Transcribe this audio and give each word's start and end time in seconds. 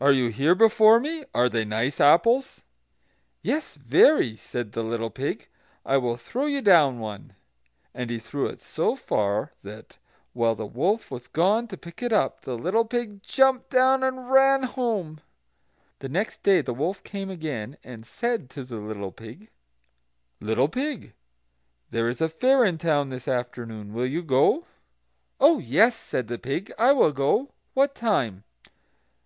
are 0.00 0.10
you 0.10 0.28
here 0.30 0.54
before 0.54 0.98
me? 0.98 1.22
Are 1.34 1.46
they 1.50 1.66
nice 1.66 2.00
apples?" 2.00 2.62
"Yes, 3.42 3.74
very," 3.74 4.34
said 4.34 4.72
the 4.72 4.82
little 4.82 5.10
pig. 5.10 5.48
"I 5.84 5.98
will 5.98 6.16
throw 6.16 6.46
you 6.46 6.62
down 6.62 6.98
one." 6.98 7.34
And 7.92 8.08
he 8.08 8.18
threw 8.20 8.46
it 8.46 8.62
so 8.62 8.96
far 8.96 9.52
that, 9.62 9.98
while 10.32 10.54
the 10.54 10.64
wolf 10.64 11.10
was 11.10 11.28
gone 11.28 11.68
to 11.68 11.76
pick 11.76 12.02
it 12.02 12.10
up, 12.10 12.40
the 12.40 12.56
little 12.56 12.86
pig 12.86 13.22
jumped 13.22 13.68
down 13.68 14.02
and 14.02 14.30
ran 14.30 14.62
home. 14.62 15.20
The 15.98 16.08
next 16.08 16.42
day 16.42 16.62
the 16.62 16.72
wolf 16.72 17.04
came 17.04 17.28
again, 17.28 17.76
and 17.84 18.06
said 18.06 18.48
to 18.56 18.64
the 18.64 18.76
little 18.78 19.12
pig: 19.12 19.50
"Little 20.40 20.70
pig, 20.70 21.12
there 21.90 22.08
is 22.08 22.22
a 22.22 22.30
fair 22.30 22.64
in 22.64 22.78
town 22.78 23.10
this 23.10 23.28
afternoon; 23.28 23.92
will 23.92 24.06
you 24.06 24.22
go?" 24.22 24.64
"Oh 25.38 25.58
yes," 25.58 25.96
said 25.96 26.28
the 26.28 26.38
pig, 26.38 26.72
"I 26.78 26.92
will 26.92 27.12
go; 27.12 27.52
what 27.74 27.94
time?" 27.94 28.44